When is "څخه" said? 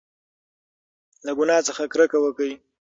1.67-1.83